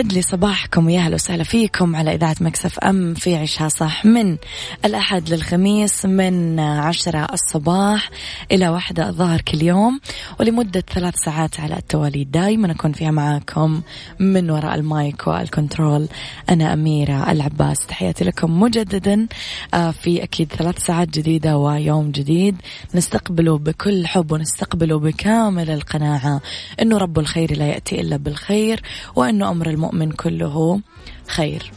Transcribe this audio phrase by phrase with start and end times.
[0.00, 4.36] يسعد لي صباحكم ويا أهلا وسهلا فيكم على إذاعة Mix FM في عيشها صح من
[4.84, 8.10] الأحد للخميس من عشرة الصباح
[8.52, 10.00] إلى واحدة الظهر كل يوم
[10.40, 13.80] ولمدة ثلاث ساعات على التوالي دائما أكون فيها معاكم
[14.18, 16.08] من وراء ال mic وال control.
[16.50, 17.86] أنا أميرة العباس.
[17.86, 19.26] تحياتي لكم مجددا
[19.74, 22.56] آه، في أكيد ثلاث ساعات جديدة ويوم جديد.
[22.94, 26.40] نستقبله بكل حب ونستقبله بكامل القناعة
[26.82, 28.82] إنه رب الخير لا يأتي إلا بالخير
[29.16, 30.80] وإنه أمر المؤمن كله
[31.26, 31.72] خير.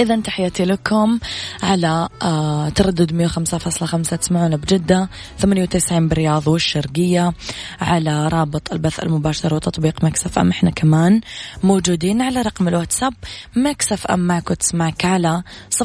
[0.00, 1.18] إذا تحياتي لكم
[1.62, 7.32] على آه تردد 105.5 تسمعونا بجدة 98 بالرياض والشرقية
[7.80, 10.50] على رابط البث المباشر وتطبيق Mix FM.
[10.50, 11.20] إحنا كمان
[11.62, 13.14] موجودين على رقم الواتساب
[13.56, 15.42] Mix FM معك وتسمعك على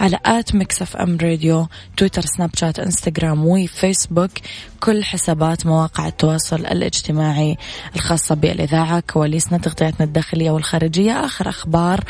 [0.00, 4.30] على at Mix FM Radio تويتر سناب شات إنستغرام وفيسبوك.
[4.80, 7.56] كل حسابات مواقع التواصل الاجتماعي
[7.96, 9.02] الخاصة بالإذاعة
[9.46, 11.24] كواليسنا تغطياتنا الداخلية والخارجية.
[11.24, 12.04] آخر أخبار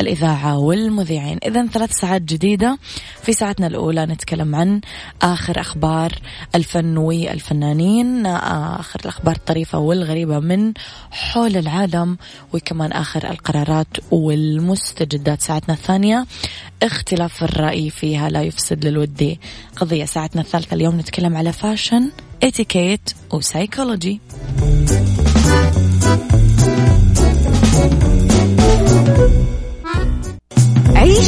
[0.00, 1.38] الإذاعة والمذيعين.
[1.46, 2.78] إذا ثلاث ساعات جديدة.
[3.22, 4.80] في ساعتنا الأولى نتكلم عن
[5.22, 6.12] آخر أخبار
[6.54, 8.26] الفن والفنانين.
[8.26, 10.72] آخر الأخبار الطريفة والغريبة من
[11.10, 12.18] حول العالم
[12.52, 15.40] وكمان آخر القرارات والمستجدات.
[15.40, 16.26] ساعتنا الثانية
[16.82, 19.40] اختلاف الرأي فيها لا يفسد للود
[19.76, 22.10] قضية ساعتنا الثالثة اليوم نتكلم على fashion
[22.42, 24.20] etiquette و psychology.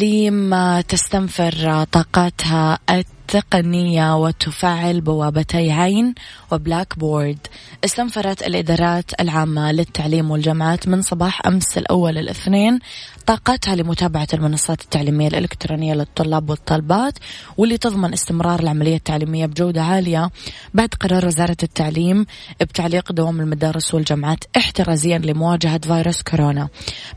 [0.00, 6.14] التعليم تستنفر طاقاتها التقنية وتفعل بوابتي عين
[6.52, 7.38] وبلاك بورد
[7.84, 12.78] استنفرت الإدارات العامة للتعليم والجامعات من صباح أمس الأول الاثنين
[13.26, 17.18] طاقتها لمتابعة المنصات التعليمية الإلكترونية للطلاب والطالبات
[17.56, 20.30] واللي تضمن استمرار العملية التعليمية بجودة عالية.
[20.74, 22.26] بعد قرار وزارة التعليم
[22.60, 26.68] بتعليق دوام المدارس والجامعات احترازيا لمواجهة فيروس كورونا.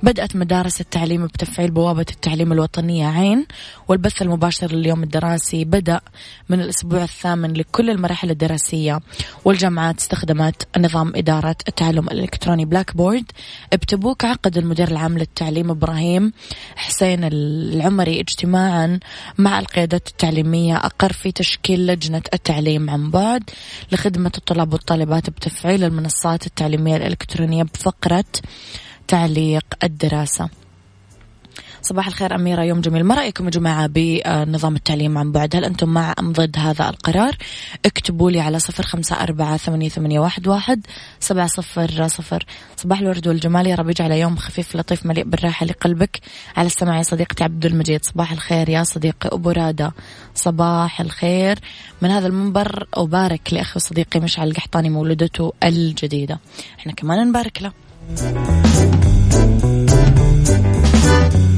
[0.03, 3.45] بدأت مدارس التعليم بتفعيل بوابة التعليم الوطنية عين
[3.87, 6.01] والبث المباشر لليوم الدراسي بدأ
[6.49, 8.99] من الأسبوع الثامن لكل المراحل الدراسية.
[9.45, 13.25] والجامعات استخدمت نظام إدارة التعلم الإلكتروني Blackboard
[13.73, 15.92] بتبوك عقد المدير العام للتعليم إبراهيم
[16.75, 18.99] حسين العمري اجتماعا
[19.37, 23.43] مع القيادات التعليمية أقر في تشكيل لجنة التعليم عن بعد
[23.91, 28.25] لخدمة الطلاب والطالبات بتفعيل المنصات التعليمية الإلكترونية بفقرة
[29.07, 30.62] تعليق الدراسة.
[31.83, 33.03] صباح الخير أميرة يوم جميل.
[33.03, 37.37] ما رأيكم يا جماعة بنظام التعليم عن بعد؟ هل أنتم مع أم ضد هذا القرار؟
[37.85, 40.85] اكتبوا لي على صفر خمسة أربعة ثمانية, ثمانية واحد, واحد
[41.19, 42.45] سبعة صفر صفر.
[42.77, 43.67] صباح الورد والجمال.
[43.67, 46.19] يا رب يجعل يوم خفيف لطيف مليء بالراحة لقلبك.
[46.57, 48.05] على السماع يا صديقتي عبد المجيد.
[48.05, 49.93] صباح الخير يا صديقي أبو رادة.
[50.35, 51.59] صباح الخير.
[52.01, 56.39] من هذا المنبر أبارك لأخي وصديقي مشعل القحطاني مولدته الجديدة.
[56.79, 57.71] إحنا كمان نبارك له.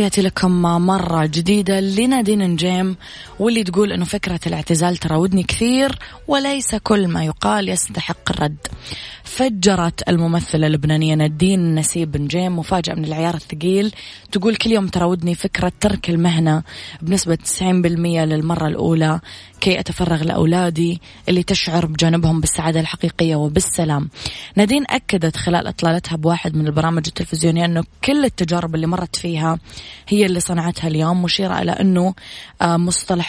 [0.00, 2.96] تحياتي لكم مرة جديدة لنادين نجيم
[3.40, 5.98] واللي تقول إنه فكرة الاعتزال تراودني كثير
[6.28, 8.66] وليس كل ما يقال يستحق الرد.
[9.30, 13.92] فجرت الممثلة اللبنانية نادين نسيب نجيم مفاجأة من العيار الثقيل
[14.32, 16.62] تقول كل يوم تراودني فكرة ترك المهنة
[17.02, 19.20] بنسبة 90% للمرة الأولى
[19.60, 24.08] كي أتفرغ لأولادي اللي تشعر بجانبهم بالسعادة الحقيقية وبالسلام
[24.56, 29.58] نادين أكدت خلال إطلالتها بواحد من البرامج التلفزيونية أنه كل التجارب اللي مرت فيها
[30.08, 32.14] هي اللي صنعتها اليوم مشيرة إلى أنه
[32.62, 32.76] آه،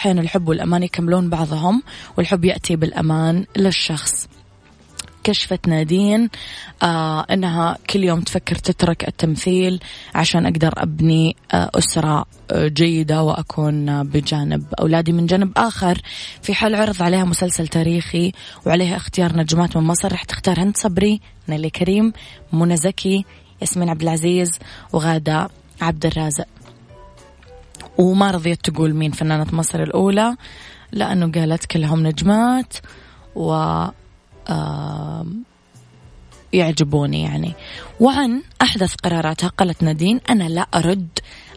[0.02, 1.82] مصطلحين الحب والأمان يكملون بعضهم
[2.16, 4.28] والحب يأتي بالأمان للشخص.
[5.24, 6.28] كشفت نادين
[6.82, 9.80] آه إنها كل يوم تفكر تترك التمثيل
[10.14, 16.02] عشان أقدر أبني آه أسرة آه جيدة وأكون بجانب أولادي من جانب آخر.
[16.42, 18.32] في حال عرض عليها مسلسل تاريخي
[18.66, 22.12] وعليها اختيار نجمات من مصر رح تختار هند صبري نيلي كريم
[22.52, 23.24] منى زكي
[23.60, 24.50] ياسمين عبد العزيز
[24.92, 25.48] وغادة
[25.80, 26.46] عبد الرازق.
[27.98, 30.36] وما رضيت تقول مين فنانة مصر الأولى
[30.92, 32.74] لأنه قالت كلهم نجمات
[33.36, 33.52] و
[36.52, 37.54] يعجبوني يعني.
[38.00, 41.08] وعن أحدث قراراتها قالت نادين أنا لا أرد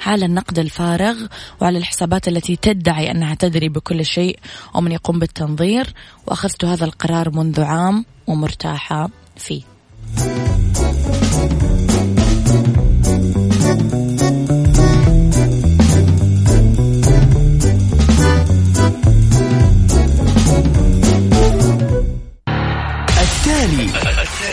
[0.06, 1.16] على النقد الفارغ
[1.62, 4.40] وعلى الحسابات التي تدعي أنها تدري بكل شيء
[4.76, 5.94] ومن يقوم بالتنظير
[6.28, 9.62] وأخذت هذا القرار منذ عام ومرتاحة فيه.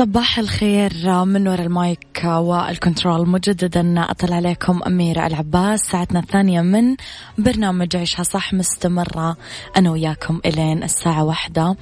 [0.00, 3.28] صباح الخير من وراء ال mic وال control.
[3.28, 5.80] مجددا أطلع عليكم أميرة العباس.
[5.80, 6.96] ساعتنا الثانية من
[7.38, 9.36] برنامج عيشها صح مستمرة.
[9.76, 11.76] أنا وياكم إلين الساعة واحدة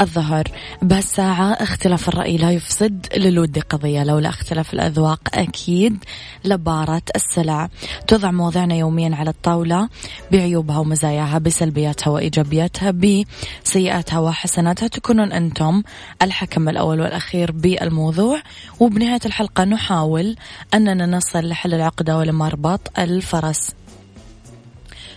[0.00, 0.44] الظهر.
[0.82, 6.04] بهالساعة اختلاف الرأي لا يفسد للود قضية لولا اختلاف الأذواق أكيد
[6.44, 7.68] لبارة السلع.
[8.08, 9.88] توضع مواضيعنا يوميا على الطاولة
[10.32, 14.88] بعيوبها ومزاياها بسلبياتها وإيجابياتها بسيئاتها وحسناتها.
[14.88, 15.82] تكونون أنتم
[16.22, 18.42] الحكم الأول والأخير بالموضوع.
[18.80, 20.36] وبنهاية الحلقة نحاول
[20.74, 23.72] أننا نصل لحل العقدة ولمربط الفرس.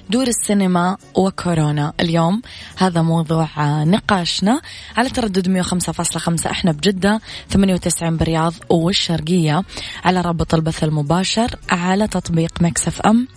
[0.09, 1.93] دور السينما وكورونا.
[1.99, 2.41] اليوم
[2.77, 3.49] هذا موضوع
[3.83, 4.61] نقاشنا
[4.97, 9.63] على تردد 105.5 أحنا بجدة 98 برياض والشرقية.
[10.03, 13.27] على رابط البث المباشر على تطبيق مكسف إم.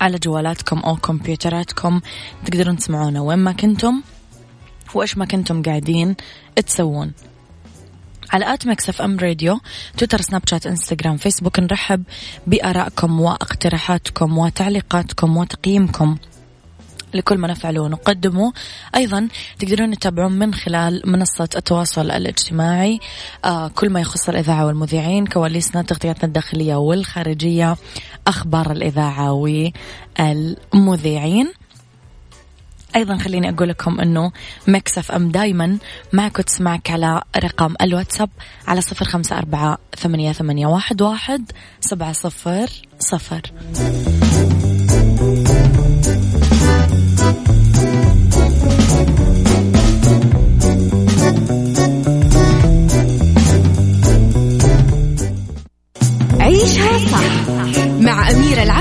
[0.00, 2.00] على جوالاتكم أو كمبيوتراتكم
[2.44, 4.02] تقدرون تسمعونا وين ما كنتم
[4.94, 6.16] وإيش ما كنتم قاعدين
[6.66, 7.12] تسوون.
[8.30, 9.60] على at FM Radio
[9.98, 11.60] تويتر سناب شات إنستغرام فيسبوك.
[11.60, 12.02] نرحب
[12.46, 16.16] بآرائكم واقتراحاتكم وتعليقاتكم وتقييمكم
[17.14, 18.52] لكل ما نفعله ونقدمه.
[18.94, 23.00] أيضا تقدرون تتابعون من خلال منصة التواصل الاجتماعي
[23.44, 27.76] آه كل ما يخص الإذاعة والمذيعين كواليسنا تغطياتنا الداخلية والخارجية
[28.26, 29.32] أخبار الإذاعة
[30.18, 31.52] والمذيعين.
[32.98, 34.32] أيضا خليني أقول لكم إنه
[34.68, 35.78] مكسف أم دايما
[36.12, 38.30] معك تسمعك على رقم الواتساب
[38.66, 43.42] على صفر خمسة أربعة ثمانية, ثمانية واحد, واحد سبعة صفر صفر.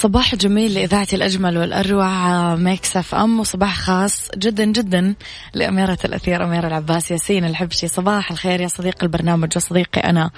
[0.00, 5.14] صباح جميل لإذاعتي الأجمل والأروع Mix FM وصباح خاص جدا جدا
[5.54, 7.88] لأميرة الأثير أميرة العباس ياسين الحبشي.
[7.88, 10.30] صباح الخير يا صديق البرنامج وصديقي أنا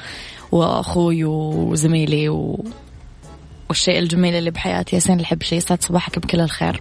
[0.53, 2.65] وأخوي وزميلي و...
[3.69, 5.57] والشيء الجميل اللي بحياتي ياسين الحبشي.
[5.57, 6.81] يسعد صباحك بكل الخير.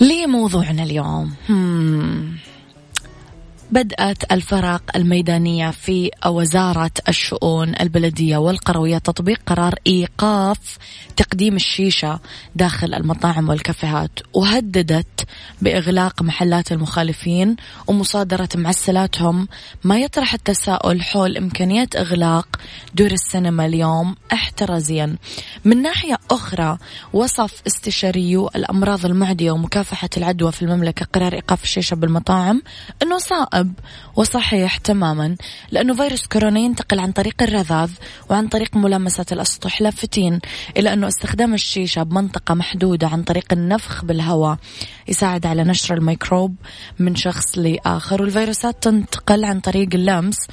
[0.00, 1.34] لي موضوعنا اليوم.
[1.48, 2.36] هم.
[3.72, 10.78] بدأت الفرق الميدانية في وزارة الشؤون البلدية والقروية تطبيق قرار إيقاف
[11.16, 12.20] تقديم الشيشة
[12.56, 15.26] داخل المطاعم والكافيهات وهددت
[15.62, 19.48] بإغلاق محلات المخالفين ومصادرة معسلاتهم
[19.84, 22.46] ما يطرح التساؤل حول إمكانية إغلاق
[22.94, 25.16] دور السينما اليوم احترازيا.
[25.64, 26.78] من ناحية أخرى
[27.12, 32.62] وصف استشاريو الأمراض المعدية ومكافحة العدوى في المملكة قرار إيقاف الشيشة بالمطاعم
[33.02, 33.72] أنه صائب صائب
[34.16, 35.36] وصحيح تماما
[35.70, 37.90] لأنه فيروس كورونا ينتقل عن طريق الرذاذ
[38.30, 40.40] وعن طريق ملامسة الأسطح لافتين
[40.76, 44.56] إلى أنه استخدام الشيشة بمنطقة محدودة عن طريق النفخ بالهواء
[45.08, 46.54] يساعد على نشر الميكروب
[46.98, 50.46] من شخص لآخر والفيروسات تنتقل عن طريق اللمس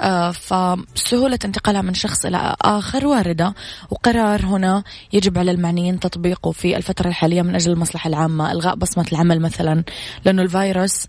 [0.00, 3.54] آه فسهولة انتقالها من شخص إلى آخر واردة
[3.90, 9.06] وقرار هنا يجب على المعنيين تطبيقه في الفترة الحالية من أجل المصلحة العامة إلغاء بصمة
[9.12, 9.84] العمل مثلا
[10.24, 11.06] لأنه الفيروس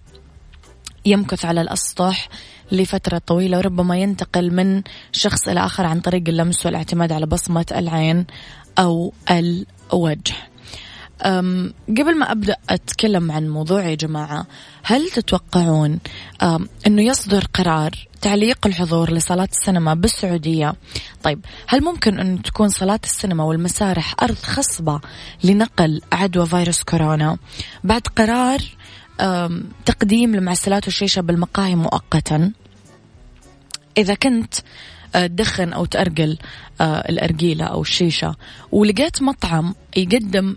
[1.06, 2.30] يمكث على الأسطح
[2.72, 4.82] لفترة طويلة وربما ينتقل من
[5.12, 8.26] شخص إلى آخر عن طريق اللمس والاعتماد على بصمة العين
[8.80, 10.36] أو الوجه.
[11.98, 14.46] قبل ما أبدأ أتكلم عن موضوع يا جماعة
[14.84, 16.00] هل تتوقعون
[16.88, 20.74] أنه يصدر قرار تعليق الحضور لصلاة السينما بالسعودية؟
[21.24, 25.02] طيب هل ممكن أن تكون صلاة السينما والمسارح أرض خصبة
[25.44, 27.38] لنقل عدوى فيروس كورونا؟
[27.84, 28.60] بعد قرار
[29.86, 32.51] تقديم المعسلات والشيشة بالمقاهي مؤقتا
[33.98, 34.53] إذا كنت
[35.15, 36.38] آه، تدخن أو تأرجل
[36.81, 38.36] آه، الأرجيلة أو الشيشة
[38.72, 40.55] ولقيت مطعم يقدم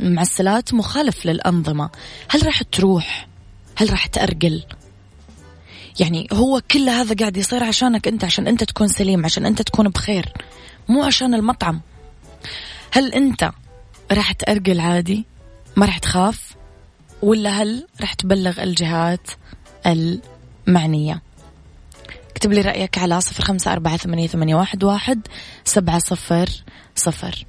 [0.00, 1.90] المعسلات مخالف للأنظمة
[2.28, 3.28] هل راح تروح؟
[3.76, 4.62] هل راح تأرجل؟
[6.00, 9.88] يعني هو كل هذا قاعد يصير عشانك أنت عشان أنت تكون سليم عشان أنت تكون
[9.88, 10.32] بخير
[10.88, 11.80] مو عشان المطعم
[12.92, 13.50] هل أنت
[14.12, 15.24] راح تأرجل عادي
[15.76, 16.55] ما راح تخاف
[17.22, 19.30] ولا هل راح تبلغ الجهات
[19.86, 21.22] المعنية؟
[22.30, 25.20] اكتب لي رأيك على صفر خمسة أربعة ثمانية, واحد
[25.64, 26.48] سبعة صفر
[26.94, 27.46] صفر.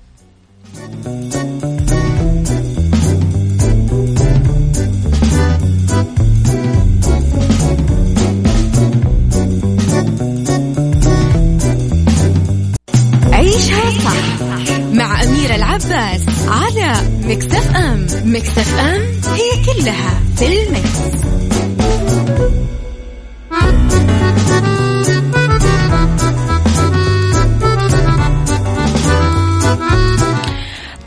[15.48, 19.02] أميرة العباس على مكتف أم مكتف أم
[19.34, 21.67] هي كلها في المكس.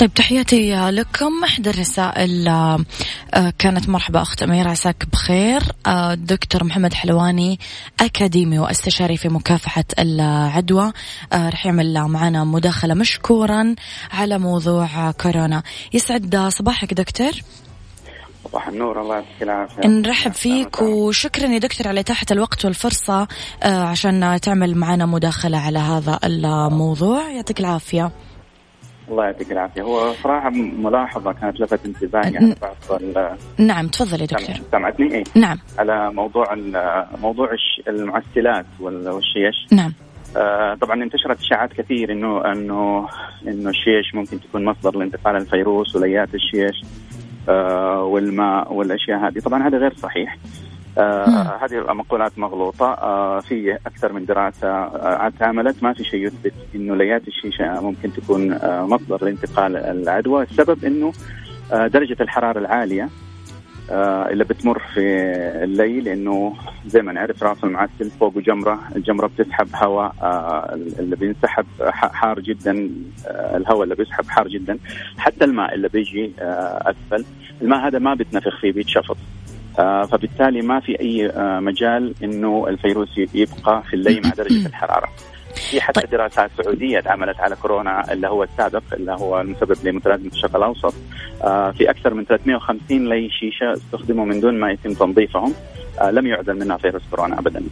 [0.01, 1.45] طيب تحياتي لكم.
[1.45, 2.85] إحدى الرسائل آه،
[3.59, 5.63] كانت مرحبا أخت أميرة عساك بخير.
[5.87, 7.59] آه، دكتور محمد حلواني
[8.01, 10.93] أكاديمي وأستشاري في مكافحة العدوى.
[11.33, 13.75] آه، رح يعمل معنا مداخلة مشكورا
[14.13, 15.63] على موضوع كورونا.
[15.93, 17.33] يسعد صباحك دكتور.
[18.45, 19.89] صباح النور الله يعطيك العافية.
[19.89, 23.29] نرحب فيك وشكرا يا دكتور على إتاحة الوقت والفرصة
[23.63, 27.31] عشان تعمل معنا مداخلة على هذا الموضوع.
[27.31, 28.11] يعطيك العافية.
[29.11, 29.83] الله يعطيك العافية.
[29.83, 33.03] هو صراحة ملاحظة كانت لفت انتباهي يعني بعض
[33.59, 35.59] نعم تفضل يا دكتور سمعتني؟ اي نعم.
[35.79, 36.55] على موضوع
[37.23, 37.51] موضوع
[37.89, 39.67] المعسلات والشيش.
[39.73, 39.93] نعم.
[40.37, 43.09] آه طبعا انتشرت اشاعات كثير انه انه
[43.49, 46.85] إنه الشيش ممكن تكون مصدر لانتقال الفيروس وليات الشيش
[47.49, 49.39] آه والماء والأشياء هذه.
[49.39, 50.37] طبعا هذا غير صحيح.
[50.99, 52.87] آه هذه مقولات مغلوطة.
[52.87, 58.13] آه في أكثر من دراسة آه عملت ما في شيء يثبت إنه ليات الشيشة ممكن
[58.13, 60.43] تكون آه مصدر لانتقال العدوى.
[60.43, 61.13] السبب إنه
[61.73, 63.09] آه درجة الحرارة العالية
[63.91, 65.01] آه اللي بتمر في
[65.65, 66.09] الليل.
[66.09, 66.55] إنه
[66.87, 72.91] زي ما نعرف رأس المعسل فوقه جمرة، الجمرة بتسحب هواء آه اللي بينسحب حار جدا.
[73.27, 74.79] آه الهواء اللي بيسحب حار جدا،
[75.19, 77.25] حتى الماء اللي بيجي آه أسفل،
[77.63, 79.17] الماء هذا ما بتنفخ فيه بيتشفط.
[79.77, 85.09] فبالتالي ما في أي آه مجال إنه الفيروس يبقى في الليل مع درجة الحرارة.
[85.55, 86.11] في حتى طيب.
[86.11, 90.95] دراسات سعودية اتعملت على كورونا اللي هو السابق اللي هو المسبب لمتلازمه الشرق الأوسط
[91.43, 95.55] آه في أكثر من 350 لي شيشة استخدموا من دون ما يتم تنظيفهم
[96.01, 97.63] آه لم يعزل منها فيروس كورونا ابدا.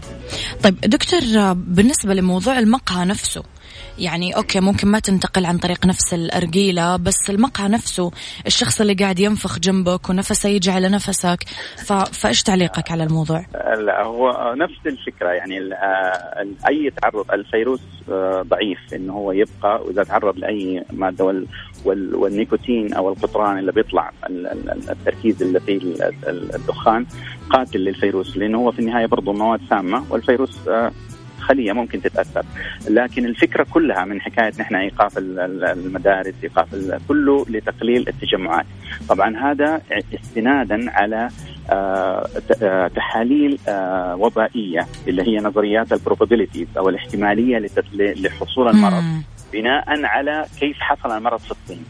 [0.64, 1.20] طيب دكتور
[1.54, 3.42] بالنسبة لموضوع المقهى نفسه
[3.98, 8.10] يعني أوكي ممكن ما تنتقل عن طريق نفس الأرجيلة بس المقهى نفسه
[8.46, 11.44] الشخص اللي قاعد ينفخ جنبك ونفسه يجي على نفسك.
[12.12, 13.44] فإيش تعليقك على الموضوع؟
[13.78, 15.58] لا هو نفس الفكرة يعني
[16.68, 17.80] أي تعرض الفيروس
[18.10, 21.46] آه، ضعيف إنه هو يبقى وإذا تعرض لأي مادة وال...
[21.84, 22.14] وال...
[22.14, 24.10] والنيكوتين أو القطران اللي بيطلع
[24.90, 25.80] التركيز اللي فيه
[26.28, 27.06] الدخان
[27.50, 30.58] قاتل للفيروس لأنه هو في النهاية برضه مواد سامة والفيروس
[31.48, 32.42] آه، خليه ممكن تتأثر.
[32.90, 36.66] لكن الفكرة كلها من حكاية نحن إيقاف المدارس إيقاف
[37.08, 38.66] كله لتقليل التجمعات.
[39.08, 39.80] طبعا هذا
[40.14, 41.28] استنادا على
[41.70, 42.28] آه،
[42.62, 49.02] آه، تحاليل آه، وبائيه اللي هي نظريات البروبابيلتيز أو الاحتمالية لحصول المرض.
[49.52, 51.84] بناء على كيف حصل المرض في الصين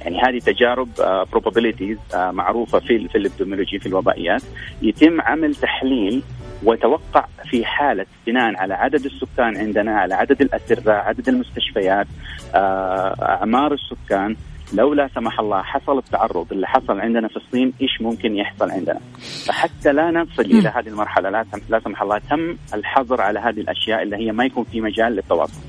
[0.00, 0.88] يعني هذه تجارب
[1.34, 4.42] probabilities معروفة في في الابدوميولوجي في الوبائيات
[4.82, 6.22] يتم عمل تحليل
[6.62, 12.06] وتوقع في حالة بناء على عدد السكان عندنا على عدد الأسرة عدد المستشفيات
[12.54, 14.36] آه، أعمار السكان
[14.72, 19.00] لو لا سمح الله حصل التعرض اللي حصل عندنا في الصين إيش ممكن يحصل عندنا؟
[19.46, 24.02] فحتى لا نصل إلى هذه المرحلة لا لا سمح الله تم الحظر على هذه الأشياء
[24.02, 25.60] اللي هي ما يكون في مجال للتواصل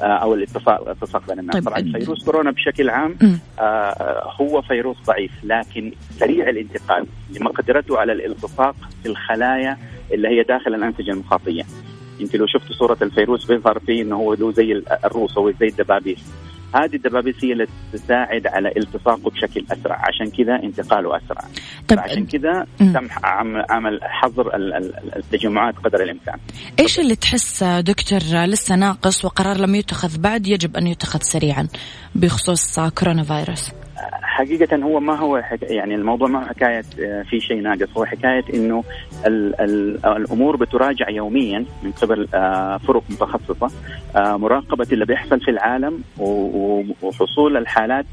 [0.00, 1.54] آه، أو الاتصال الاتصال بين الناس.
[1.54, 1.64] طيب.
[1.64, 3.16] طبعا فيروس كورونا بشكل عام
[3.58, 9.76] آه هو فيروس ضعيف لكن سريع الانتقال لمقدرته على الالتصاق في الخلايا
[10.12, 11.62] اللي هي داخل الأنسجة المخاطية.
[12.20, 16.18] انت لو شفت صورة الفيروس بيظهر فيه إنه هو له زي الروس أو زي الدبابيس.
[16.76, 20.02] هذه الدبابيس هي اللي تساعد على التصاقه بشكل أسرع.
[20.08, 21.44] عشان كذا انتقاله أسرع.
[21.88, 23.08] طيب عشان كذا تم
[23.70, 24.56] عمل حظر
[25.16, 26.38] التجمعات قدر الإمكان.
[26.78, 31.68] إيش اللي تحس دكتور لسه ناقص وقرار لم يتخذ بعد يجب أن يتخذ سريعا
[32.14, 33.70] بخصوص كورونا فيروس؟
[34.22, 35.62] حقيقة هو ما هو حك...
[35.62, 37.88] يعني الموضوع ما هو حكاية آه، في شيء ناقص.
[37.96, 38.84] هو حكاية إنه
[39.26, 39.60] ال...
[39.60, 40.06] ال...
[40.06, 43.70] الأمور بتراجع يوميا من قبل آه، فرق متخصصة
[44.16, 46.02] آه، مراقبة اللي بيحصل في العالم
[47.02, 48.06] وحصول الحالات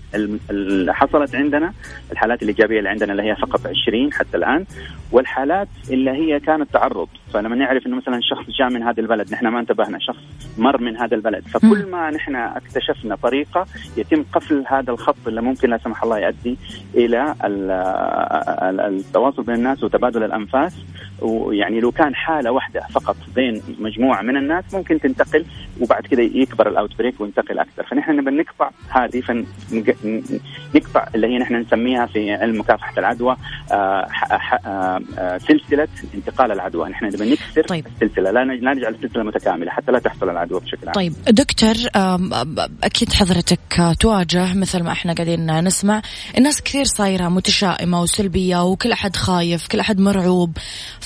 [0.49, 1.73] اللي حصلت عندنا
[2.11, 4.65] الحالات الإيجابية اللي عندنا اللي هي فقط 20 حتى الآن
[5.13, 7.07] والحالات اللي هي كانت تعرض.
[7.33, 10.23] فلما نعرف إنه مثلا شخص جاء من هذا البلد نحن ما انتبهنا شخص
[10.57, 11.47] مر من هذا البلد.
[11.47, 13.65] فكل ما نحن اكتشفنا طريقة
[13.97, 16.57] يتم قفل هذا الخط اللي ممكن لا سمح الله يؤدي
[16.95, 17.35] إلى
[18.87, 20.73] التواصل بين الناس وتبادل الأنفاس.
[21.23, 25.45] ويعني لو كان حالة واحدة فقط بين مجموعة من الناس ممكن تنتقل
[25.81, 27.83] وبعد كذا يكبر ال outbreak وينتقل أكثر.
[27.83, 33.35] فنحن نبى نقطع هذه فنقطع اللي هي نحن نسميها في علم مكافحة العدوى
[33.71, 34.07] آه،
[34.65, 36.89] آه، سلسلة انتقال العدوى.
[36.89, 37.87] نحن نبى نكسر طيب.
[37.87, 38.31] السلسلة.
[38.31, 40.93] لا نجعل السلسلة متكاملة حتى لا تحصل العدوى بشكل عام.
[40.93, 41.73] طيب دكتور
[42.83, 43.59] أكيد حضرتك
[43.99, 46.01] تواجه مثل ما إحنا قاعدين نسمع.
[46.37, 50.57] الناس كثير صايرة متشائمة وسلبية وكل أحد خايف كل أحد مرعوب.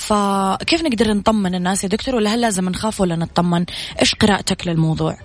[0.08, 3.64] فكيف نقدر نطمن الناس يا دكتور؟ ولا هل لازم نخاف ولا نطمن؟
[4.00, 5.16] إيش قراءتك للموضوع؟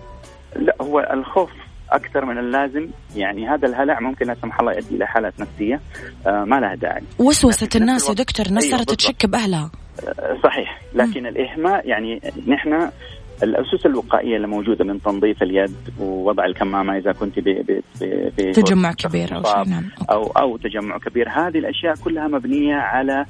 [0.56, 1.50] لا هو الخوف
[1.92, 2.88] أكثر من اللازم.
[3.16, 5.82] يعني هذا الهلع ممكن لا سمح الله يؤدي إلى حالات نفسية
[6.28, 7.04] آه ما لها داعي.
[7.20, 9.72] وسوسة الناس يا دكتور الناس أيوة صارت تشك بأهلها.
[10.08, 10.82] آه صحيح.
[10.94, 11.28] لكن م.
[11.28, 12.90] الاهمال يعني نحن
[13.44, 17.82] الأسس الوقائية اللي موجودة من تنظيف اليد ووضع الكمامة إذا كنت في
[18.56, 19.66] تجمع كبير أو شيء.
[19.74, 21.30] نعم أو أو تجمع كبير.
[21.30, 23.26] هذه الأشياء كلها مبنية على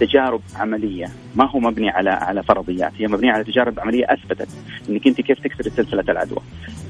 [0.00, 1.06] تجارب عملية.
[1.36, 4.48] ما هو مبني على على فرضيات هي مبنية على تجارب عملية أثبتت
[4.88, 6.42] إنك أنت كيف تكسر سلسله العدوى.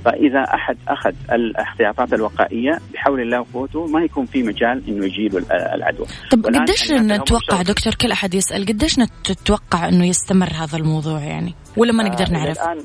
[0.05, 6.07] فإذا أحد أخذ الاحتياطات الوقائية بحول الله وقوته ما يكون في مجال إنه يجيله العدوى.
[6.31, 8.99] طب قديش نتوقع دكتور كل أحد يسأل قديش
[9.31, 12.79] نتوقع إنه يستمر هذا الموضوع يعني؟ ولا ما نقدر آه، نعرف؟ الآن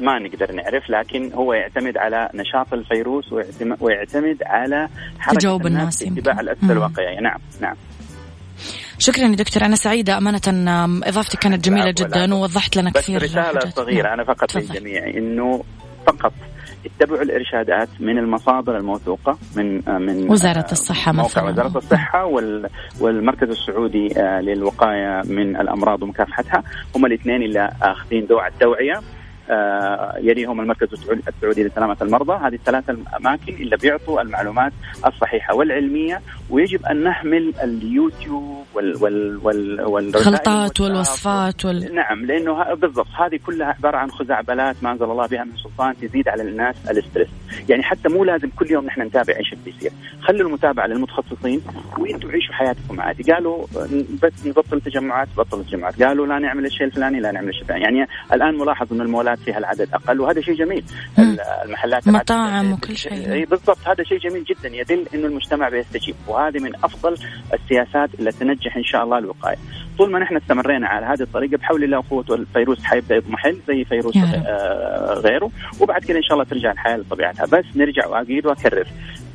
[0.00, 3.32] ما نقدر نعرف لكن هو يعتمد على نشاط الفيروس
[3.80, 7.20] ويعتمد على حركة تجاوب الناس, الناس اتباع الأسس الواقعية.
[7.20, 7.76] نعم نعم.
[9.00, 9.64] شكرا يا دكتور.
[9.64, 10.40] أنا سعيدة أمانة.
[11.08, 14.12] إضافتك كانت جميلة جدا ووضحت لنا كثير رسالة صغيرة نعم.
[14.12, 15.64] أنا فقط للجميع إنه
[16.06, 16.32] فقط
[16.86, 21.50] اتبعوا الإرشادات من المصادر الموثوقة من من وزارة الصحة موقع مثلا.
[21.50, 22.24] وزارة الصحة
[23.00, 26.62] والمركز السعودي آه، للوقاية من الأمراض ومكافحتها.
[26.96, 28.94] هم الاثنين اللي آخذين دواء التوعية.
[28.96, 29.19] آه،
[30.20, 30.88] يليهم المركز
[31.28, 32.46] السعودي لسلامة المرضى.
[32.46, 34.72] هذه الثلاثة الأماكن اللي بيعطوا المعلومات
[35.06, 36.20] الصحيحة والعلمية.
[36.50, 41.94] ويجب أن نحمل اليوتيوب وال وال وال والخلطات والوصفات وال...
[41.94, 46.28] نعم لأنه بالضبط هذه كلها عبارة عن خزعبلات ما أنزل الله بها من سلطان تزيد
[46.28, 47.28] على الناس الاسترس
[47.68, 49.92] يعني حتى مو لازم كل يوم نحن نتابع إيش بيصير.
[50.20, 51.62] خلوا المتابعة للمتخصصين
[51.98, 53.32] وأنتم عيشوا حياتكم عادي.
[53.32, 53.66] قالوا
[54.22, 56.02] بس نبطل تجمعات بطل التجمعات.
[56.02, 57.84] قالوا لا نعمل الشيء الفلاني لا نعمل الشيء الفلاني.
[57.84, 60.84] يعني الآن ملاحظ أن المولات فيها العدد أقل وهذا شيء جميل.
[61.64, 63.32] المحلات مطاعم وكل شيء.
[63.32, 63.88] إي بالضبط.
[63.88, 64.68] هذا شيء جميل جدا.
[64.68, 66.14] يدل إنه المجتمع بيستجيب.
[66.28, 67.16] وهذه من أفضل
[67.54, 69.56] السياسات اللي تنجح إن شاء الله الوقاية.
[70.00, 74.16] طول ما نحن استمرينا على هذه الطريقة بحول الله وقوته الفيروس حيبدأ يضمحل زي فيروس
[74.16, 75.50] آه غيره.
[75.80, 77.46] وبعد كده إن شاء الله ترجع الحياة لطبيعتها.
[77.46, 78.86] بس نرجع واعيد وأكرر.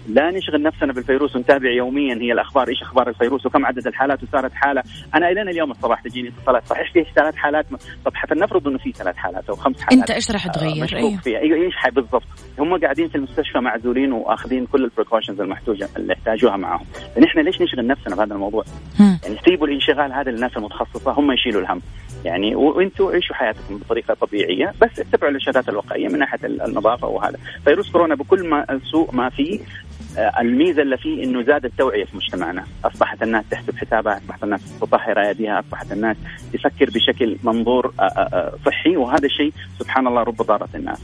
[0.07, 2.15] لا نشغل نفسنا بالفيروس ونتابع يوميا.
[2.15, 4.83] هي الأخبار إيش أخبار الفيروس وكم عدد الحالات وصارت حالة.
[5.15, 6.65] أنا إلى اليوم الصباح تجيني اتصالات.
[6.67, 7.65] صحيح في ثلاث حالات؟
[8.05, 9.99] طب حتى نفرض إنه في ثلاث حالات أو خمس حالات.
[9.99, 11.39] أنت إيش راح تغير؟ أيوه فيها.
[11.39, 12.23] إيوه إيش بالضبط؟
[12.59, 16.85] هم قاعدين في المستشفى معزولين وأخذين كل البريكوشنز المحتوجه اللي يحتاجوها معاهم.
[17.21, 18.63] نحن ليش نشغل نفسنا بهذا الموضوع؟
[18.99, 19.19] هم.
[19.23, 21.11] يعني سيبوا الانشغال هذا للناس المتخصصة.
[21.11, 21.81] هم يشيلوا الهم.
[22.25, 24.73] يعني وأنتم عيشوا حياتكم بطريقة طبيعية.
[24.81, 27.37] بس اتبعوا الإرشادات الوقائيه من ناحية النظافة وهذا.
[27.65, 32.17] فيروس كورونا بكل ما سوء ما فيه آه، الميزة اللي فيه إنه زاد التوعية في
[32.17, 36.17] مجتمعنا، أصبحت الناس تحسب حسابها، أصبحت الناس تطهر ايديها، أصبحت الناس
[36.53, 38.97] تفكر بشكل منظور آه، آه، صحي.
[38.97, 40.99] وهذا الشيء سبحان الله رب ضاره الناس.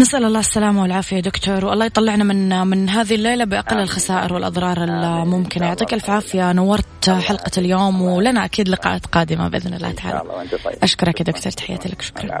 [0.00, 1.64] نسأل الله السلامة والعافية دكتور.
[1.64, 5.66] والله يطلعنا من من هذه الليلة بأقل الخسائر والأضرار الممكنة.
[5.66, 6.52] يعطيك ألف عافية.
[6.52, 10.22] نورت حلقة اليوم ولنا أكيد لقاءات قادمة بإذن الله تعالى.
[10.64, 10.74] طيب.
[10.82, 11.52] أشكرك يا دكتور.
[11.52, 12.02] تحياتي لك.
[12.02, 12.40] شكرا.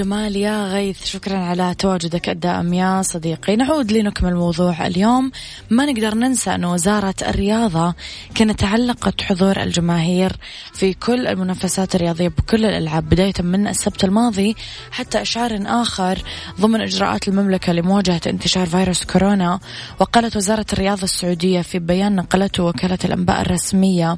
[0.00, 3.56] والجمال يا غيث شكرا على تواجدك الدائم يا صديقي.
[3.56, 5.30] نعود لنكمل موضوع اليوم.
[5.70, 7.94] ما نقدر ننسى أن وزارة الرياضة
[8.34, 10.32] كانت علقت حضور الجماهير
[10.74, 14.56] في كل المنافسات الرياضية بكل الألعاب بداية من السبت الماضي
[14.90, 16.22] حتى إشعار آخر
[16.60, 19.60] ضمن إجراءات المملكة لمواجهة انتشار فيروس كورونا.
[20.00, 24.16] وقالت وزارة الرياضة السعودية في بيان نقلته وكالة الأنباء الرسمية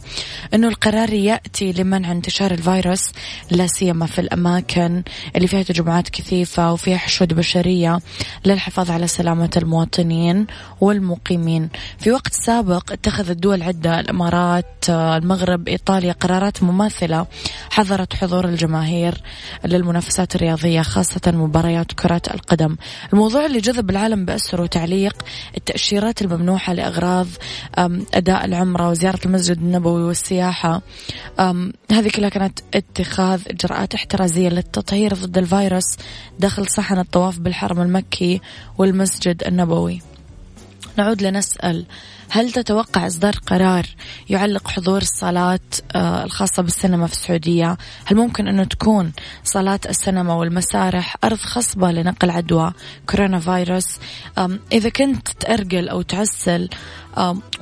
[0.55, 3.13] أنه القرار يأتي لمنع انتشار الفيروس
[3.51, 5.03] لا سيما في الأماكن
[5.37, 7.99] اللي فيها تجمعات كثيفة وفيها حشود بشرية
[8.45, 10.47] للحفاظ على سلامة المواطنين
[10.81, 11.69] والمقيمين.
[11.99, 17.27] في وقت سابق اتخذت دول عدة الإمارات المغرب إيطاليا قرارات مماثلة
[17.71, 19.15] حظرت حضور الجماهير
[19.65, 22.77] للمنافسات الرياضية خاصة مباريات كرة القدم.
[23.13, 25.17] الموضوع اللي جذب العالم بأسره وتعليق
[25.57, 27.27] التأشيرات الممنوحة لأغراض
[28.15, 30.83] أداء العمرة وزيارة المسجد النبوي والسياحة.
[31.93, 35.52] هذه كلها كانت اتخاذ إجراءات احترازية للتطهير ضد الفيروس
[36.39, 38.41] داخل صحن الطواف بالحرم المكي
[38.79, 40.12] والمسجد النبوي.
[40.99, 41.87] نعود لنسأل
[42.31, 43.87] هل تتوقع إصدار قرار
[44.31, 45.61] يعلق حضور الصلاة
[45.97, 49.13] الخاصة بالسينما في السعودية؟ هل ممكن أنه تكون
[49.45, 52.73] صلاة السينما والمسارح أرض خصبة لنقل عدوى
[53.11, 53.87] كورونا فيروس؟
[54.73, 56.69] إذا كنت تأرجل أو تعسل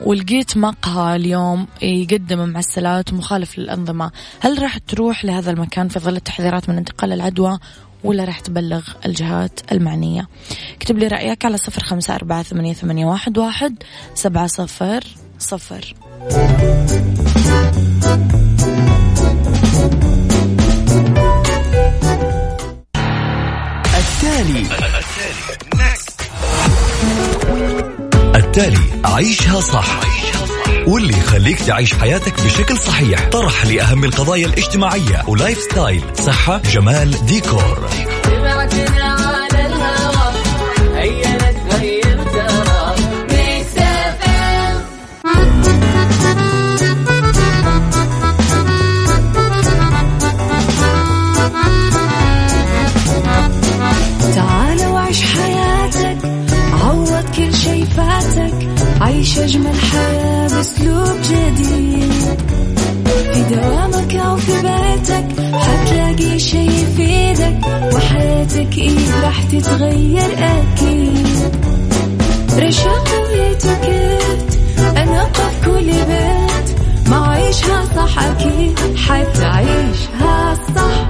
[0.03, 6.69] ولقيت مقهى اليوم يقدم معسلات مخالف للأنظمة هل راح تروح لهذا المكان في ظل التحذيرات
[6.69, 7.59] من انتقال العدوى
[8.05, 10.29] ولا راح تبلغ الجهات المعنية.
[10.77, 13.83] اكتب لي رأيك على صفر خمسة أربعة ثمانية, ثمانية واحد, واحد
[14.15, 15.05] سبعة صفر
[15.39, 15.95] صفر.
[23.95, 24.67] التالي.
[28.37, 28.79] التالي.
[29.05, 30.01] عيشها صح.
[30.91, 33.29] واللي يخليك تعيش حياتك بشكل صحيح.
[33.29, 37.89] طرح لأهم القضايا الاجتماعية و lifestyle صحة جمال ديكور.
[59.01, 60.40] عيش أجمل حياة.
[60.61, 62.41] بأسلوب جديد.
[63.33, 67.59] في دوامك أو في بيتك حتلاقي شي يفيدك
[67.95, 71.55] وحياتك إيه راح تتغير أكيد.
[72.59, 74.55] رشاق ويتوكيت
[74.97, 76.79] أنا قف كل بيت.
[77.09, 81.10] ما عيشها صح أكيد حتعيشها صح.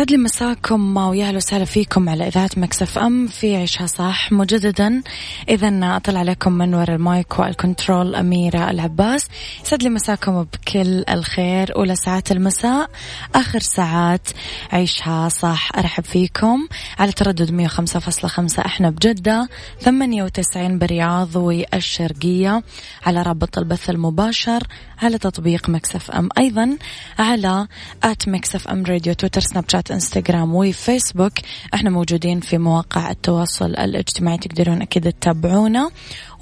[0.00, 3.26] يسعد لي مساكم ويا أهلا وسهلا فيكم على إذاعة Mix FM.
[3.26, 5.02] في عيشها صح مجددا.
[5.48, 9.28] اذا أطلع عليكم من وراء ال mic وال control أميرة العباس.
[9.64, 12.90] يسعد لي مساكم بكل الخير أولى ساعات المساء.
[13.34, 14.28] آخر ساعات
[14.72, 16.68] عيشها صح أرحب فيكم.
[16.98, 19.48] على تردد 105.5 إحنا بجدة.
[19.80, 22.62] 98 برياض والشرقية.
[23.06, 24.62] على رابط البث المباشر.
[25.02, 26.28] على تطبيق Mix FM.
[26.38, 26.76] أيضا
[27.18, 27.66] على
[28.04, 31.32] at Mix FM Radio تويتر سناب شات انستغرام وفيسبوك.
[31.74, 35.90] إحنا موجودين في مواقع التواصل الاجتماعي تقدرون أكيد تتابعونا.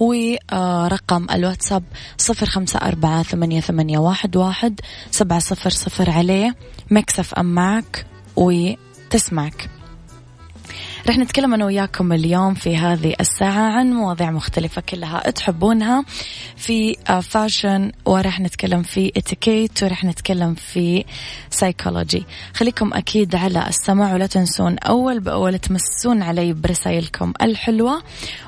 [0.01, 1.83] ورقم الواتساب
[2.19, 4.81] صفر خمسة أربعة ثمانية, ثمانية واحد, واحد
[5.11, 6.57] سبعة صفر صفر عليه.
[6.91, 8.07] Mix FM معك
[8.37, 9.71] وتسمعك.
[11.07, 16.05] رح نتكلم أنا وياكم اليوم في هذه الساعة عن مواضيع مختلفة كلها تحبونها
[16.57, 21.05] في fashion ورح نتكلم في اتيكيت ورح نتكلم في
[21.51, 28.03] سايكولوجي خليكم أكيد على السمع ولا تنسون أول بأول تمسون علي برسائلكم الحلوة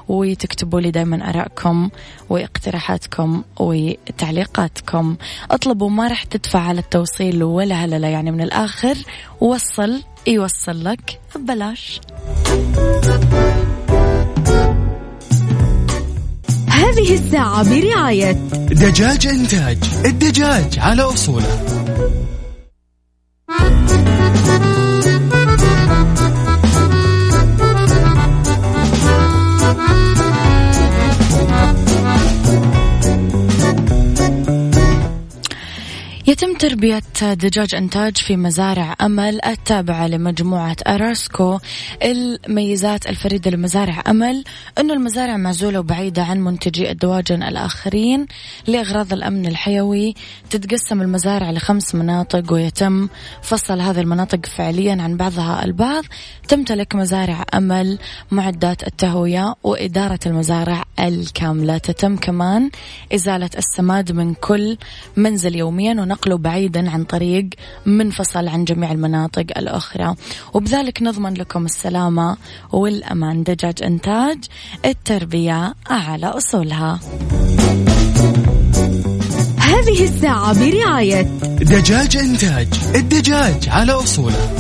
[0.09, 1.91] وتكتبوا لي دايما أراءكم
[2.29, 5.17] واقتراحاتكم وتعليقاتكم.
[5.51, 8.97] اطلبوا ما رح تدفع على التوصيل ولا هلا يعني من الآخر
[9.41, 12.01] وصل يوصل لك ببلاش.
[16.69, 18.33] هذه الساعة برعاية
[18.71, 21.81] دجاج إنتاج الدجاج على أصوله.
[36.31, 41.59] يتم تربية دجاج إنتاج في مزارع أمل التابعة لمجموعة أراسكو.
[42.03, 44.45] الميزات الفريدة لمزارع أمل
[44.79, 48.27] أنه المزارع معزولة وبعيدة عن منتجي الدواجن الآخرين.
[48.67, 50.15] لأغراض الأمن الحيوي
[50.51, 53.09] تتقسم المزارع لخمس مناطق ويتم
[53.43, 56.05] فصل هذه المناطق فعليا عن بعضها البعض.
[56.49, 57.99] تمتلك مزارع أمل
[58.31, 61.79] معدات التهوية وإدارة المزارع الكاملة.
[61.79, 62.71] تتم كمان
[63.15, 64.77] إزالة السماد من كل
[65.17, 67.49] منزل يوميا ونقله بعيدا عن طريق
[67.87, 70.15] منفصل عن جميع المناطق الأخرى.
[70.55, 72.37] وبذلك نضمن لكم السلامة
[72.73, 73.43] والأمان.
[73.43, 74.39] دجاج إنتاج
[74.85, 77.01] التربية على أصولها.
[79.59, 81.23] هذه الساعة برعاية
[81.61, 84.51] دجاج إنتاج الدجاج على أصوله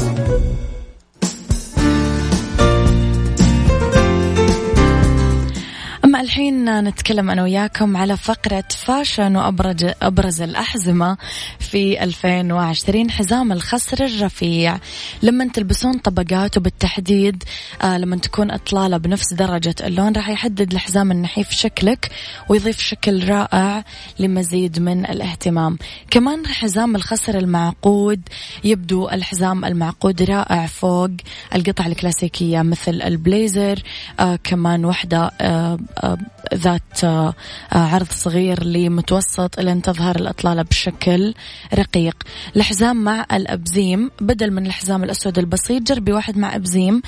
[6.20, 11.16] الحين نتكلم أنا وياكم على فقرة فاشن وأبرز أبرز الأحزمة
[11.58, 14.78] في 2020 حزام الخصر الرفيع.
[15.22, 17.44] لما تلبسون طبقات وبالتحديد
[17.82, 22.10] آه لما تكون إطلالة بنفس درجة اللون راح يحدد الحزام النحيف شكلك
[22.48, 23.84] ويضيف شكل رائع
[24.18, 25.78] لمزيد من الاهتمام.
[26.10, 28.20] كمان حزام الخصر المعقود
[28.64, 31.10] يبدو الحزام المعقود رائع فوق
[31.54, 33.82] القطع الكلاسيكية مثل البليزر
[34.20, 36.09] آه كمان وحدة آه آه
[36.54, 37.34] ذات آه،
[37.72, 41.34] عرض صغير لمتوسط لين تظهر الأطلالة بشكل
[41.74, 42.16] رقيق.
[42.56, 47.02] الحزام مع الأبزيم بدل من الحزام الأسود البسيط جربي واحد مع أبزيم.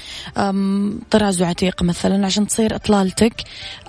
[1.10, 3.34] طراز عتيق مثلا عشان تصير إطلالتك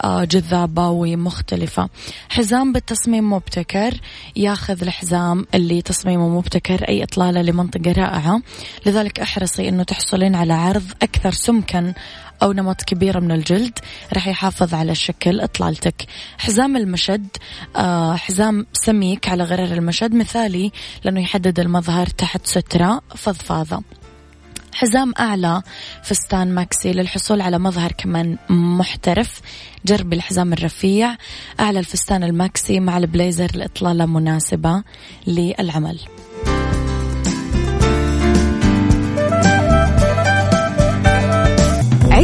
[0.04, 1.90] آه، جذابة ومختلفة.
[2.30, 3.94] حزام بالتصميم مبتكر.
[4.36, 8.42] ياخذ الحزام اللي تصميمه مبتكر أي إطلالة لمنطقة رائعة.
[8.86, 11.94] لذلك أحرصي أنه تحصلين على عرض أكثر سمكا
[12.44, 13.80] أو نمط كبيرة من الجلد
[14.14, 16.06] راح يحافظ على شكل إطلالتك
[16.38, 17.28] حزام المشد
[17.76, 20.72] آه حزام سميك على غرار المشد مثالي
[21.04, 23.84] لأنه يحدد المظهر تحت سترة فضفاضة.
[24.74, 25.62] حزام أعلى
[26.04, 29.42] فستان ماكسي للحصول على مظهر كمان محترف
[29.86, 31.16] جربي الحزام الرفيع.
[31.60, 34.84] أعلى الفستان الماكسي مع البليزر لإطلالة مناسبة
[35.28, 36.00] للعمل.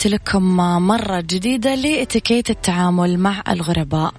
[0.00, 4.12] تحياتي لكم مرة جديدة لإتيكيت التعامل مع الغرباء.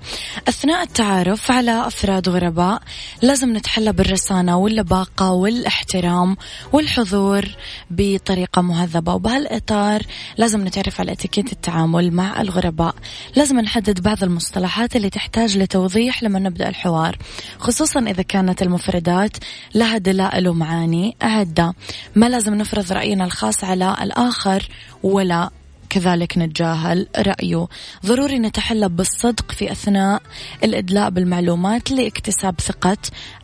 [0.47, 2.81] أثناء التعارف على أفراد غرباء
[3.21, 6.37] لازم نتحلى بالرصانة واللباقة والإحترام
[6.73, 7.45] والحضور
[7.91, 9.13] بطريقة مهذبة.
[9.13, 10.01] وبهالإطار
[10.37, 12.95] لازم نتعرف على إتيكيت التعامل مع الغرباء.
[13.35, 17.17] لازم نحدد بعض المصطلحات اللي تحتاج لتوضيح لما نبدأ الحوار
[17.59, 19.37] خصوصا إذا كانت المفردات
[19.75, 21.73] لها دلائل ومعاني عدة
[22.15, 24.69] ما لازم نفرض رأينا الخاص على الآخر
[25.03, 25.49] ولا
[25.91, 27.67] كذلك نتجاهل رأيه.
[28.05, 30.21] ضروري نتحلى بالصدق في أثناء
[30.63, 32.97] الإدلاء بالمعلومات لاكتساب ثقة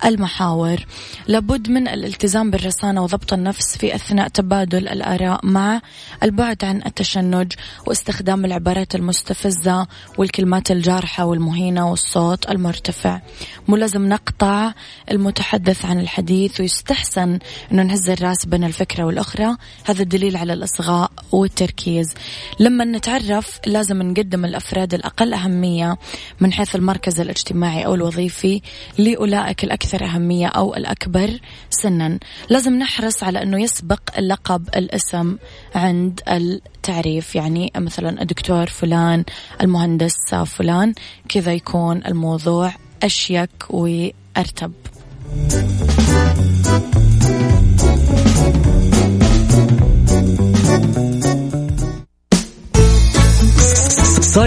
[0.05, 0.85] المحاور.
[1.27, 5.81] لابد من الالتزام بالرصانة وضبط النفس في أثناء تبادل الآراء مع
[6.23, 7.53] البعد عن التشنج
[7.87, 13.21] واستخدام العبارات المستفزة والكلمات الجارحة والمهينة والصوت المرتفع.
[13.67, 14.73] مو لازم نقطع
[15.11, 17.39] المتحدث عن الحديث ويستحسن
[17.71, 19.57] أنه نهز الرأس بين الفكرة والأخرى.
[19.85, 22.13] هذا دليل على الإصغاء والتركيز.
[22.59, 25.97] لما نتعرف لازم نقدم الأفراد الأقل أهمية
[26.39, 28.61] من حيث المركز الاجتماعي أو الوظيفي
[28.97, 32.19] لأولئك الأكثر أهمية أو الأكبر سنا.
[32.49, 35.37] لازم نحرص على أنه يسبق اللقب الاسم
[35.75, 37.35] عند التعريف.
[37.35, 39.23] يعني مثلا الدكتور فلان
[39.61, 40.93] المهندس فلان
[41.29, 42.73] كذا يكون الموضوع
[43.03, 44.73] أشيك وأرتب.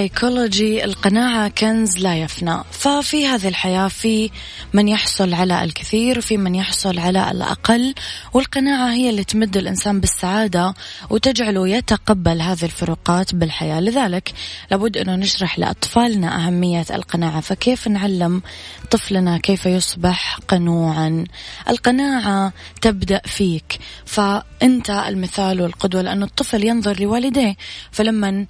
[0.00, 2.56] سيكولوجي القناعة كنز لا يفنى.
[2.70, 4.30] ففي هذه الحياة في
[4.72, 7.94] من يحصل على الكثير وفي من يحصل على الأقل
[8.32, 10.74] والقناعة هي اللي تمد الإنسان بالسعادة
[11.10, 13.80] وتجعله يتقبل هذه الفروقات بالحياة.
[13.80, 14.32] لذلك
[14.70, 17.40] لابد أنه نشرح لأطفالنا أهمية القناعة.
[17.40, 18.42] فكيف نعلم
[18.90, 21.24] طفلنا كيف يصبح قنوعا؟
[21.68, 23.78] القناعة تبدأ فيك.
[24.04, 27.56] فأنت المثال والقدوة لأن الطفل ينظر لوالديه.
[27.90, 28.46] فلما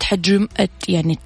[0.00, 0.48] تحجم
[0.88, 1.18] يعني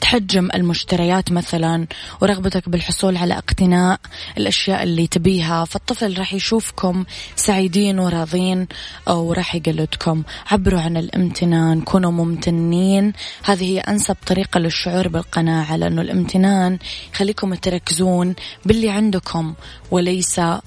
[0.00, 1.86] تحجم المشتريات مثلا
[2.20, 4.00] ورغبتك بالحصول على اقتناء
[4.38, 7.04] الأشياء اللي تبيها فالطفل راح يشوفكم
[7.36, 8.68] سعيدين وراضين
[9.06, 10.22] وراح يقلدكم.
[10.50, 13.12] عبروا عن الامتنان كونوا ممتنين.
[13.44, 16.78] هذه هي أنسب طريقة للشعور بالقناعة لأنه الامتنان
[17.14, 19.54] يخليكم تركزون باللي عندكم
[19.90, 20.62] وليس آه،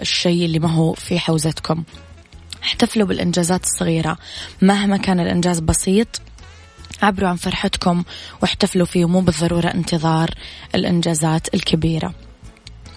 [0.00, 1.84] الشيء اللي ما هو في حوزتكم.
[2.62, 4.18] احتفلوا بالإنجازات الصغيرة.
[4.62, 6.20] مهما كان الإنجاز بسيط
[7.02, 8.04] عبروا عن فرحتكم
[8.42, 10.30] واحتفلوا فيه مو بالضرورة انتظار
[10.74, 12.14] الإنجازات الكبيرة.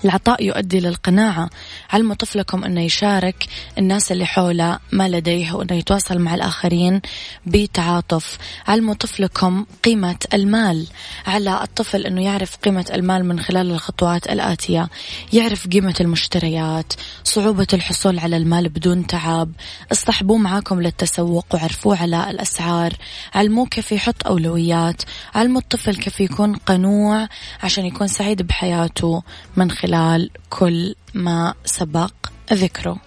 [0.06, 1.50] العطاء يؤدي للقناعة
[1.92, 3.46] علموا طفلكم أنه يشارك
[3.78, 7.02] الناس اللي حوله ما لديه وأنه يتواصل مع الآخرين
[7.46, 8.38] بتعاطف.
[8.68, 10.88] علموا طفلكم قيمة المال.
[11.28, 14.90] على الطفل أنه يعرف قيمة المال من خلال الخطوات الآتية.
[15.34, 16.94] يعرف قيمة المشتريات
[17.24, 19.52] صعوبة الحصول على المال بدون تعب.
[19.92, 22.94] اصطحبوه معاكم للتسوق وعرفوه على الأسعار.
[23.36, 25.02] علموه كيف يحط أولويات.
[25.36, 27.28] علموا الطفل كيف يكون قنوع
[27.64, 29.24] عشان يكون سعيد بحياته
[29.56, 32.14] من خلال خلال كل ما سبق
[32.54, 32.98] ذكره.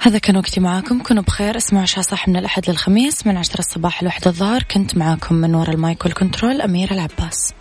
[0.00, 1.02] هذا كان وقتي معاكم.
[1.02, 1.56] كونوا بخير.
[1.56, 4.62] اسمعوا عشاء صح من الأحد للخميس من عشرة الصباح لوحدة الظهر.
[4.62, 7.52] كنت معاكم من وراء المايك والكنترول أميرة العباس.